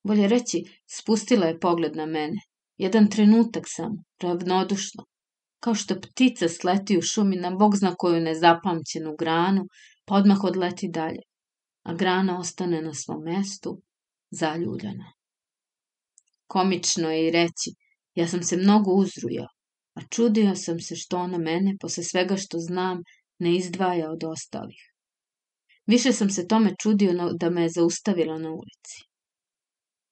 Bolje 0.03 0.27
reći, 0.27 0.63
spustila 0.89 1.45
je 1.45 1.59
pogled 1.59 1.95
na 1.95 2.05
mene. 2.05 2.41
Jedan 2.77 3.09
trenutak 3.09 3.63
sam, 3.67 3.91
ravnodušno, 4.21 5.03
kao 5.59 5.75
što 5.75 6.01
ptica 6.01 6.49
sleti 6.49 6.97
u 6.97 7.01
šumi 7.01 7.35
na 7.35 7.51
bog 7.51 7.75
zna 7.75 7.95
koju 7.97 8.21
nezapamćenu 8.21 9.15
granu, 9.19 9.65
pa 10.05 10.15
odmah 10.15 10.43
odleti 10.43 10.89
dalje, 10.93 11.21
a 11.83 11.93
grana 11.93 12.39
ostane 12.39 12.81
na 12.81 12.93
svom 12.93 13.23
mestu, 13.23 13.81
zaljuljana. 14.31 15.13
Komično 16.47 17.11
je 17.11 17.27
i 17.27 17.31
reći, 17.31 17.69
ja 18.15 18.27
sam 18.27 18.43
se 18.43 18.57
mnogo 18.57 18.91
uzrujao, 18.91 19.47
a 19.99 20.07
čudio 20.15 20.55
sam 20.55 20.79
se 20.79 20.95
što 20.95 21.17
ona 21.17 21.37
mene, 21.37 21.75
posle 21.81 22.03
svega 22.03 22.35
što 22.37 22.57
znam, 22.59 23.03
ne 23.39 23.55
izdvaja 23.55 24.11
od 24.11 24.23
ostalih. 24.23 24.81
Više 25.87 26.11
sam 26.13 26.29
se 26.29 26.47
tome 26.47 26.75
čudio 26.81 27.11
da 27.39 27.49
me 27.49 27.61
je 27.61 27.69
zaustavila 27.69 28.37
na 28.37 28.49
ulici. 28.49 28.99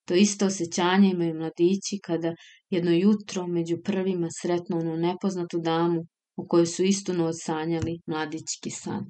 To 0.08 0.13
isto 0.13 0.46
osjećanje 0.46 1.10
imaju 1.10 1.34
mladići 1.36 2.00
kada 2.03 2.36
jedno 2.70 2.91
jutro 2.91 3.48
među 3.48 3.77
prvima 3.84 4.27
sretnu 4.41 4.77
onu 4.77 4.98
nepoznatu 4.98 5.60
damu 5.60 6.01
u 6.36 6.48
kojoj 6.48 6.65
su 6.65 6.84
istu 6.84 7.13
noć 7.13 7.36
sanjali 7.44 8.00
mladićki 8.06 8.70
san. 8.70 9.06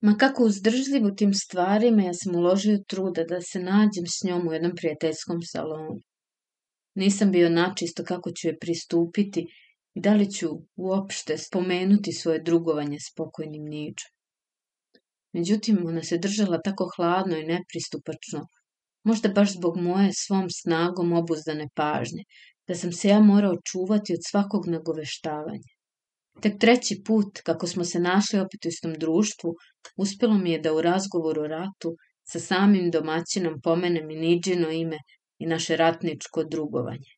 Ma 0.00 0.16
kako 0.16 0.44
uzdržljiv 0.44 1.06
u 1.06 1.14
tim 1.14 1.34
stvarima, 1.34 2.02
ja 2.02 2.14
sam 2.14 2.36
uložio 2.36 2.84
truda 2.88 3.24
da 3.24 3.40
se 3.40 3.58
nađem 3.60 4.06
s 4.06 4.24
njom 4.24 4.48
u 4.48 4.52
jednom 4.52 4.72
prijateljskom 4.76 5.42
salonu. 5.42 6.00
Nisam 6.94 7.30
bio 7.30 7.48
načisto 7.48 8.04
kako 8.04 8.30
ću 8.30 8.48
je 8.48 8.58
pristupiti 8.58 9.46
i 9.94 10.00
da 10.00 10.14
li 10.14 10.32
ću 10.32 10.48
uopšte 10.76 11.38
spomenuti 11.38 12.12
svoje 12.12 12.42
drugovanje 12.42 12.98
s 13.00 13.14
pokojnim 13.16 13.64
niđom. 13.64 14.10
Međutim, 15.32 15.86
ona 15.86 16.02
se 16.02 16.18
držala 16.18 16.60
tako 16.64 16.90
hladno 16.96 17.36
i 17.36 17.46
nepristupačno, 17.46 18.46
možda 19.04 19.28
baš 19.28 19.52
zbog 19.52 19.76
moje 19.76 20.10
svom 20.12 20.46
snagom 20.50 21.12
obuzdane 21.12 21.68
pažnje, 21.74 22.24
da 22.68 22.74
sam 22.74 22.92
se 22.92 23.08
ja 23.08 23.20
morao 23.20 23.54
čuvati 23.70 24.12
od 24.12 24.20
svakog 24.30 24.66
nagoveštavanja. 24.66 25.70
Tek 26.42 26.58
treći 26.60 27.02
put, 27.06 27.40
kako 27.44 27.66
smo 27.66 27.84
se 27.84 28.00
našli 28.00 28.40
opet 28.40 28.64
u 28.64 28.68
istom 28.68 28.94
društvu, 28.94 29.54
uspelo 29.96 30.38
mi 30.38 30.52
je 30.52 30.60
da 30.60 30.74
u 30.74 30.82
razgovoru 30.82 31.42
o 31.42 31.46
ratu 31.46 31.96
sa 32.24 32.40
samim 32.40 32.90
domaćinom 32.90 33.60
pomenem 33.62 34.10
i 34.10 34.16
niđino 34.16 34.70
ime 34.70 34.98
i 35.40 35.46
naše 35.46 35.76
ratničko 35.76 36.44
drugovanje. 36.44 37.12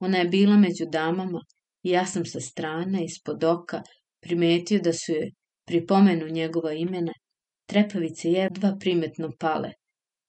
Ona 0.00 0.18
je 0.18 0.28
bila 0.28 0.56
među 0.56 0.84
damama 0.92 1.40
i 1.82 1.90
ja 1.90 2.06
sam 2.06 2.24
sa 2.24 2.40
strane, 2.40 3.04
ispod 3.04 3.44
oka, 3.44 3.82
primetio 4.20 4.80
da 4.80 4.92
su 4.92 5.12
je, 5.12 5.30
pri 5.66 5.86
pomenu 5.86 6.28
njegova 6.28 6.72
imena, 6.72 7.12
trepavice 7.66 8.30
jedva 8.30 8.76
primetno 8.80 9.30
pale, 9.38 9.70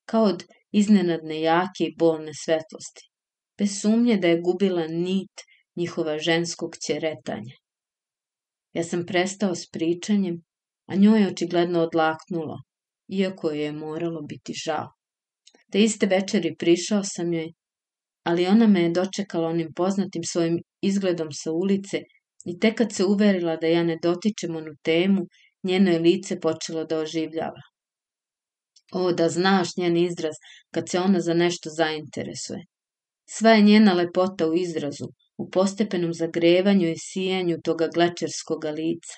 kao 0.05 0.23
od 0.23 0.43
iznenadne 0.71 1.41
jake 1.41 1.83
i 1.83 1.95
bolne 1.97 2.31
svetlosti, 2.45 3.09
bez 3.57 3.79
sumnje 3.81 4.17
da 4.17 4.27
je 4.27 4.41
gubila 4.41 4.87
nit 4.87 5.41
njihova 5.75 6.17
ženskog 6.19 6.75
ćeretanja. 6.87 7.55
Ja 8.73 8.83
sam 8.83 9.05
prestao 9.05 9.55
s 9.55 9.69
pričanjem, 9.71 10.41
a 10.85 10.95
njoj 10.95 11.21
je 11.21 11.27
očigledno 11.27 11.79
odlaknulo, 11.79 12.57
iako 13.07 13.51
je 13.51 13.71
moralo 13.71 14.21
biti 14.21 14.53
žao. 14.65 14.96
Te 15.71 15.83
iste 15.83 16.05
večeri 16.05 16.55
prišao 16.55 17.01
sam 17.03 17.33
joj, 17.33 17.49
ali 18.23 18.47
ona 18.47 18.67
me 18.67 18.81
je 18.81 18.91
dočekala 18.91 19.47
onim 19.47 19.73
poznatim 19.75 20.23
svojim 20.23 20.59
izgledom 20.81 21.27
sa 21.31 21.51
ulice 21.51 22.01
i 22.45 22.59
tek 22.59 22.77
kad 22.77 22.93
se 22.93 23.05
uverila 23.05 23.55
da 23.55 23.67
ja 23.67 23.83
ne 23.83 23.97
dotičem 24.03 24.55
onu 24.55 24.73
temu, 24.83 25.27
njeno 25.63 25.91
je 25.91 25.99
lice 25.99 26.39
počelo 26.39 26.85
da 26.85 26.99
oživljava. 26.99 27.61
O, 28.93 29.11
da 29.11 29.29
znaš 29.29 29.75
njen 29.77 29.97
izraz 29.97 30.35
kad 30.73 30.89
se 30.89 30.99
ona 30.99 31.19
za 31.19 31.33
nešto 31.33 31.69
zainteresuje. 31.69 32.65
Sva 33.29 33.49
je 33.49 33.61
njena 33.61 33.93
lepota 33.93 34.47
u 34.47 34.53
izrazu, 34.53 35.07
u 35.37 35.49
postepenom 35.49 36.13
zagrevanju 36.13 36.89
i 36.89 36.97
sijanju 36.97 37.57
toga 37.63 37.89
glečerskoga 37.93 38.71
lica. 38.71 39.17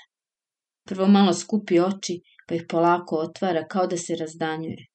Prvo 0.87 1.07
malo 1.07 1.33
skupi 1.33 1.79
oči, 1.79 2.19
pa 2.47 2.55
ih 2.55 2.63
polako 2.69 3.15
otvara 3.15 3.67
kao 3.67 3.87
da 3.87 3.97
se 3.97 4.15
razdanjuje. 4.15 4.88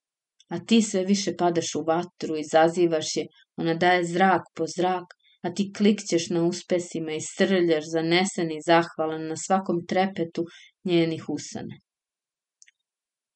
A 0.54 0.58
ti 0.66 0.82
sve 0.82 1.04
više 1.04 1.36
padaš 1.36 1.74
u 1.74 1.82
vatru, 1.86 2.36
izazivaš 2.36 3.16
je, 3.16 3.26
ona 3.56 3.74
daje 3.74 4.04
zrak 4.04 4.42
po 4.56 4.64
zrak, 4.76 5.04
a 5.42 5.54
ti 5.54 5.72
klikćeš 5.76 6.28
na 6.30 6.44
uspesima 6.44 7.12
i 7.12 7.24
srljaš 7.36 7.84
zanesen 7.94 8.50
i 8.50 8.60
zahvalan 8.66 9.26
na 9.28 9.36
svakom 9.36 9.86
trepetu 9.86 10.44
njenih 10.84 11.24
usana. 11.28 11.76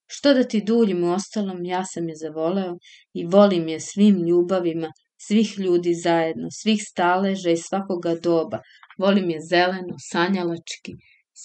Što 0.06 0.34
da 0.34 0.44
ti 0.44 0.62
duljim 0.64 1.04
u 1.04 1.12
ostalom, 1.12 1.64
ja 1.64 1.84
sam 1.84 2.08
je 2.08 2.14
zavoleo 2.16 2.76
i 3.12 3.26
volim 3.26 3.68
je 3.68 3.80
svim 3.80 4.22
ljubavima, 4.28 4.92
svih 5.26 5.58
ljudi 5.58 5.94
zajedno, 5.94 6.48
svih 6.50 6.82
staleža 6.90 7.50
i 7.50 7.56
svakoga 7.56 8.14
doba. 8.22 8.60
Volim 8.98 9.30
je 9.30 9.40
zeleno, 9.50 9.96
sanjalački, 10.10 10.92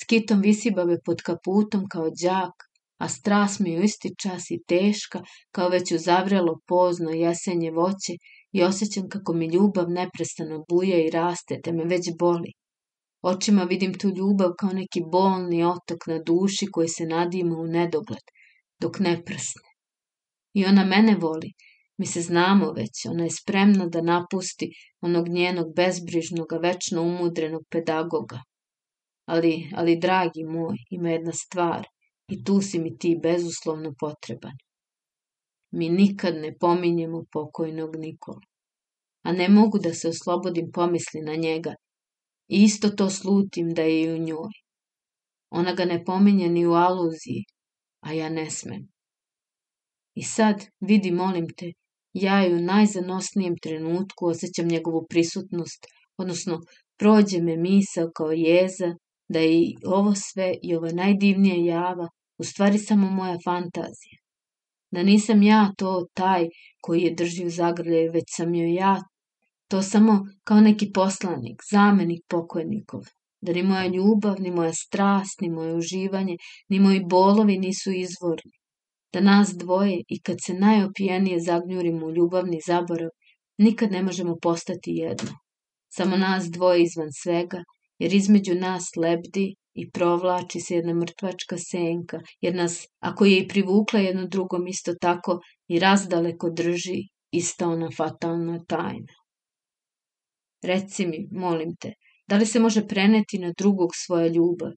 skitom 0.02 0.42
visibave 0.42 0.98
pod 1.06 1.22
kaputom 1.22 1.88
kao 1.92 2.10
đak, 2.24 2.54
a 3.04 3.08
stras 3.10 3.60
mi 3.60 3.80
u 3.80 3.82
isti 3.84 4.10
čas 4.22 4.52
i 4.52 4.64
teška, 4.68 5.22
kao 5.52 5.70
već 5.70 5.92
uzavrelo 5.92 6.60
pozno 6.68 7.10
jesenje 7.10 7.72
voće 7.72 8.14
i 8.52 8.64
osjećam 8.64 9.10
kako 9.10 9.34
mi 9.34 9.46
ljubav 9.46 9.90
neprestano 9.90 10.64
buja 10.70 10.98
i 11.06 11.10
raste, 11.10 11.60
te 11.64 11.72
me 11.72 11.84
već 11.84 12.10
boli. 12.20 12.52
Očima 13.22 13.64
vidim 13.64 13.94
tu 13.94 14.08
ljubav 14.08 14.52
kao 14.60 14.70
neki 14.74 15.02
bolni 15.12 15.64
otok 15.64 16.08
na 16.08 16.20
duši 16.20 16.66
koji 16.72 16.88
se 16.88 17.06
nadima 17.06 17.56
u 17.58 17.68
nedogled, 17.68 18.26
dok 18.80 19.00
ne 19.00 19.24
prsne. 19.26 19.70
I 20.54 20.66
ona 20.66 20.86
mene 20.86 21.16
voli, 21.16 21.52
mi 21.98 22.06
se 22.06 22.22
znamo 22.22 22.72
već, 22.72 23.06
ona 23.06 23.24
je 23.24 23.32
spremna 23.32 23.88
da 23.88 24.02
napusti 24.02 24.70
onog 25.02 25.28
njenog 25.30 25.76
bezbrižnog, 25.76 26.48
večno 26.62 27.02
umudrenog 27.02 27.64
pedagoga. 27.70 28.40
Ali, 29.26 29.70
ali, 29.76 30.00
dragi 30.00 30.44
moj, 30.44 30.78
ima 30.90 31.10
jedna 31.10 31.32
stvar 31.32 31.93
i 32.28 32.44
tu 32.44 32.62
si 32.62 32.80
mi 32.80 32.98
ti 32.98 33.20
bezuslovno 33.24 33.94
potreban 34.00 34.58
mi 35.74 35.90
nikad 35.90 36.36
ne 36.36 36.58
pominjemo 36.58 37.24
pokojnog 37.32 37.96
Nikolu. 37.96 38.42
A 39.24 39.32
ne 39.32 39.50
mogu 39.50 39.80
da 39.80 39.94
se 39.94 40.10
oslobodim 40.10 40.72
pomisli 40.72 41.22
na 41.22 41.36
njega. 41.36 41.76
I 42.48 42.64
isto 42.64 42.90
to 42.90 43.10
slutim 43.10 43.70
da 43.70 43.82
je 43.82 44.02
i 44.02 44.14
u 44.14 44.18
njoj. 44.18 44.54
Ona 45.50 45.74
ga 45.74 45.86
ne 45.86 46.04
pominje 46.06 46.50
ni 46.50 46.66
u 46.68 46.74
aluziji, 46.74 47.44
a 48.02 48.14
ja 48.14 48.30
ne 48.30 48.50
smem. 48.52 48.88
I 50.16 50.24
sad, 50.24 50.66
vidi, 50.80 51.12
molim 51.12 51.48
te, 51.58 51.72
ja 52.14 52.48
i 52.48 52.54
u 52.54 52.62
najzanosnijem 52.62 53.56
trenutku 53.62 54.28
osjećam 54.28 54.68
njegovu 54.68 55.06
prisutnost, 55.10 55.88
odnosno 56.18 56.60
prođe 56.98 57.42
me 57.42 57.58
misao 57.58 58.12
kao 58.16 58.32
jeza 58.32 58.96
da 59.28 59.40
je 59.40 59.54
i 59.54 59.76
ovo 59.86 60.16
sve 60.16 60.56
i 60.64 60.76
ova 60.76 60.92
najdivnija 60.92 61.76
java 61.76 62.08
u 62.38 62.44
stvari 62.44 62.78
samo 62.78 63.10
moja 63.10 63.38
fantazija. 63.46 64.20
Da 64.92 65.04
nisam 65.04 65.44
ja 65.44 65.72
to 65.78 66.06
taj 66.14 66.48
koji 66.82 67.02
je 67.02 67.16
drži 67.16 67.46
u 67.46 67.50
zagrljaju, 67.50 68.12
već 68.12 68.24
sam 68.28 68.56
joj 68.56 68.74
ja. 68.74 69.02
To 69.68 69.82
samo 69.82 70.20
kao 70.44 70.62
neki 70.62 70.92
poslanik, 70.94 71.62
zamenik 71.72 72.22
pokojnikov, 72.28 73.02
da 73.42 73.54
ni 73.54 73.64
moja 73.64 73.88
ljubav, 73.88 74.36
ni 74.40 74.52
moja 74.52 74.74
strast, 74.74 75.42
ni 75.42 75.50
moje 75.50 75.74
uživanje, 75.76 76.38
ni 76.70 76.80
moji 76.80 77.04
bolovi 77.06 77.58
nisu 77.58 77.92
izvorni, 77.92 78.54
da 79.14 79.22
nas 79.22 79.54
dvoje 79.58 80.04
i 80.08 80.22
kad 80.22 80.38
se 80.46 80.54
najopijenije 80.54 81.40
zagnjurimo 81.40 82.06
u 82.06 82.12
ljubavni 82.12 82.60
zaborav, 82.68 83.10
nikad 83.58 83.92
ne 83.92 84.04
možemo 84.04 84.36
postati 84.42 84.92
jedno. 84.92 85.32
Samo 85.90 86.18
nas 86.18 86.46
dvoje 86.50 86.84
izvan 86.84 87.10
svega, 87.24 87.64
jer 88.04 88.14
između 88.14 88.56
nas 88.56 88.96
lebdi 88.96 89.56
i 89.74 89.90
provlači 89.92 90.60
se 90.60 90.76
jedna 90.76 90.94
mrtvačka 90.94 91.58
senka, 91.58 92.20
jer 92.42 92.56
nas, 92.56 92.88
ako 93.00 93.26
je 93.26 93.38
i 93.38 93.48
privukla 93.48 94.00
jedno 94.00 94.26
drugom 94.28 94.68
isto 94.68 94.94
tako, 95.02 95.40
i 95.68 95.80
razdaleko 95.80 96.50
drži 96.50 96.98
ista 97.32 97.68
ona 97.68 97.90
fatalna 97.98 98.58
tajna. 98.68 99.14
Reci 100.64 101.06
mi, 101.08 101.28
molim 101.32 101.76
te, 101.76 101.94
da 102.28 102.38
li 102.38 102.46
se 102.46 102.60
može 102.60 102.88
preneti 102.88 103.40
na 103.40 103.54
drugog 103.58 103.96
svoja 103.96 104.28
ljubav, 104.28 104.72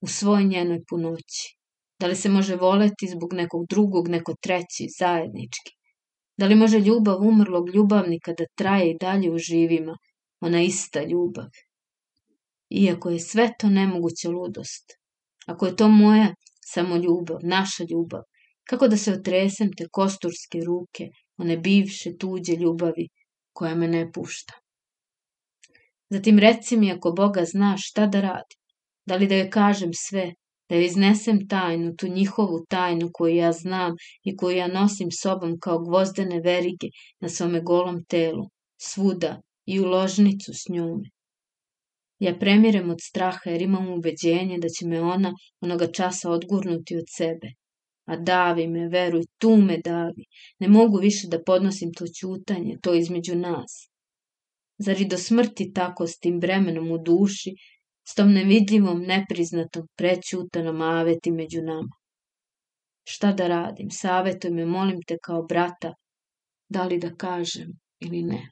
u 0.00 0.06
svoj 0.06 0.44
njenoj 0.44 0.80
punoći? 0.88 1.56
Da 2.00 2.06
li 2.06 2.16
se 2.16 2.28
može 2.28 2.56
voleti 2.56 3.08
zbog 3.08 3.34
nekog 3.34 3.66
drugog, 3.68 4.08
neko 4.08 4.34
treći, 4.40 4.88
zajednički? 4.98 5.72
Da 6.38 6.46
li 6.46 6.54
može 6.54 6.78
ljubav 6.78 7.20
umrlog 7.20 7.68
ljubavnika 7.74 8.32
da 8.32 8.44
traje 8.54 8.90
i 8.90 8.96
dalje 9.00 9.30
u 9.30 9.38
živima, 9.38 9.96
ona 10.40 10.62
ista 10.62 11.02
ljubav? 11.02 11.46
Iako 12.72 13.10
je 13.10 13.20
sve 13.20 13.52
to 13.58 13.68
nemoguća 13.68 14.28
ludost. 14.28 14.84
Ako 15.46 15.66
je 15.66 15.76
to 15.76 15.88
moja 15.88 16.34
samo 16.74 16.96
ljubav, 16.96 17.38
naša 17.42 17.84
ljubav, 17.90 18.22
kako 18.68 18.88
da 18.88 18.96
se 18.96 19.12
otresem 19.12 19.72
te 19.78 19.88
kosturske 19.92 20.60
ruke, 20.66 21.08
one 21.36 21.56
bivše 21.56 22.16
tuđe 22.16 22.56
ljubavi 22.56 23.08
koja 23.52 23.74
me 23.74 23.88
ne 23.88 24.12
pušta. 24.12 24.54
Zatim 26.10 26.38
reci 26.38 26.76
mi 26.76 26.92
ako 26.92 27.12
Boga 27.12 27.44
zna 27.44 27.74
šta 27.78 28.06
da 28.06 28.20
radim, 28.20 28.58
da 29.06 29.16
li 29.16 29.26
da 29.26 29.34
joj 29.34 29.50
kažem 29.50 29.90
sve, 29.94 30.34
da 30.68 30.74
joj 30.74 30.86
iznesem 30.86 31.48
tajnu, 31.48 31.94
tu 31.96 32.08
njihovu 32.08 32.64
tajnu 32.68 33.10
koju 33.12 33.36
ja 33.36 33.52
znam 33.52 33.94
i 34.24 34.36
koju 34.36 34.56
ja 34.56 34.66
nosim 34.68 35.08
sobom 35.22 35.58
kao 35.60 35.78
gvozdene 35.78 36.40
verige 36.40 36.88
na 37.20 37.28
svome 37.28 37.60
golom 37.60 38.04
telu, 38.04 38.44
svuda 38.80 39.40
i 39.66 39.80
u 39.80 39.84
ložnicu 39.84 40.52
s 40.54 40.68
njome. 40.68 41.10
Ja 42.22 42.32
premirem 42.38 42.90
od 42.90 43.00
straha 43.00 43.50
jer 43.50 43.62
imam 43.62 43.88
ubeđenje 43.92 44.58
da 44.58 44.68
će 44.68 44.86
me 44.86 45.00
ona 45.00 45.32
onoga 45.60 45.86
časa 45.92 46.30
odgurnuti 46.30 46.96
od 46.96 47.08
sebe. 47.16 47.48
A 48.06 48.16
davi 48.16 48.66
me, 48.68 48.88
veruj, 48.88 49.24
tu 49.38 49.56
me 49.56 49.78
davi. 49.84 50.24
Ne 50.58 50.68
mogu 50.68 50.98
više 50.98 51.28
da 51.30 51.42
podnosim 51.42 51.92
to 51.92 52.06
ćutanje, 52.20 52.76
to 52.82 52.94
između 52.94 53.34
nas. 53.36 53.74
Zar 54.78 55.00
i 55.00 55.08
do 55.08 55.18
smrti 55.18 55.72
tako 55.72 56.06
s 56.06 56.18
tim 56.18 56.40
bremenom 56.40 56.90
u 56.90 56.98
duši, 56.98 57.54
s 58.08 58.14
tom 58.14 58.32
nevidljivom, 58.32 59.02
nepriznatom, 59.02 59.88
prećutanom 59.96 60.80
aveti 60.80 61.30
među 61.30 61.62
nama? 61.62 61.96
Šta 63.04 63.32
da 63.32 63.48
radim? 63.48 63.90
Savetuj 63.90 64.50
me, 64.50 64.66
molim 64.66 65.02
te 65.06 65.18
kao 65.22 65.42
brata, 65.42 65.94
da 66.68 66.86
li 66.86 66.98
da 66.98 67.14
kažem 67.14 67.78
ili 68.00 68.22
ne. 68.22 68.42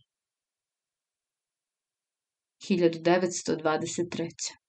1923 2.61 4.60